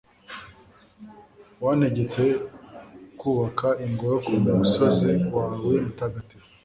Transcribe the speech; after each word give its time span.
wantegetse 1.63 2.21
kubaka 3.19 3.67
ingoro 3.85 4.15
ku 4.25 4.31
musozi 4.59 5.11
wawe 5.35 5.73
mutagatifu 5.85 6.37